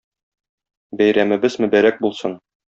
[1.03, 2.39] Бәйрәмебез мөбарәк булсын!